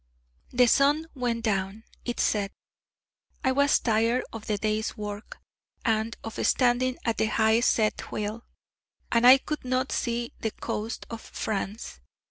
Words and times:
The 0.49 0.65
sun 0.65 1.05
went 1.13 1.43
down: 1.43 1.83
it 2.05 2.19
set. 2.19 2.51
I 3.43 3.51
was 3.51 3.77
tired 3.77 4.23
of 4.33 4.47
the 4.47 4.57
day's 4.57 4.97
work, 4.97 5.37
and 5.85 6.17
of 6.23 6.43
standing 6.43 6.97
at 7.05 7.17
the 7.17 7.27
high 7.27 7.59
set 7.59 8.11
wheel; 8.11 8.43
and 9.11 9.27
I 9.27 9.37
could 9.37 9.63
not 9.63 9.89
yet 9.89 9.91
see 9.91 10.33
the 10.39 10.49
coast 10.49 11.05
of 11.11 11.21
France. 11.21 11.99